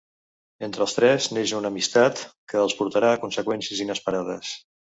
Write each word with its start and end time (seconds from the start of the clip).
Entre 0.67 0.81
els 0.85 0.95
tres 0.99 1.27
neix 1.37 1.53
una 1.59 1.71
amistat 1.75 2.23
que 2.53 2.61
els 2.65 2.77
portarà 2.83 3.15
a 3.19 3.23
conseqüències 3.27 3.85
inesperades. 3.89 4.59